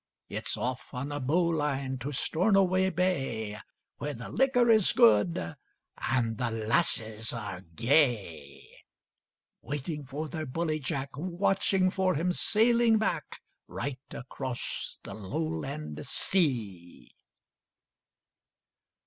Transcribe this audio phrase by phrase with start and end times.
[0.29, 3.59] It's off on a bowline to Stornoway Bay,
[3.99, 5.55] Where the liquor is good
[5.95, 8.67] and the lasses are gay:
[9.61, 17.11] Waiting for their bully Jack, Watching for him sailing back, Right across the Lowland sea.